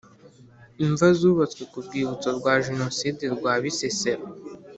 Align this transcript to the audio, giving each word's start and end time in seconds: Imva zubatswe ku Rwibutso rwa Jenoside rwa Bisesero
Imva 0.85 1.07
zubatswe 1.19 1.63
ku 1.71 1.77
Rwibutso 1.85 2.29
rwa 2.37 2.53
Jenoside 2.65 3.23
rwa 3.35 3.53
Bisesero 3.61 4.25